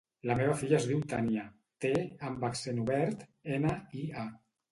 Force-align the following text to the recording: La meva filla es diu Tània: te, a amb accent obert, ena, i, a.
La 0.27 0.35
meva 0.37 0.53
filla 0.61 0.75
es 0.77 0.87
diu 0.91 1.01
Tània: 1.11 1.43
te, 1.85 1.91
a 1.99 2.25
amb 2.31 2.45
accent 2.49 2.81
obert, 2.85 3.23
ena, 3.59 3.77
i, 4.01 4.05
a. 4.23 4.27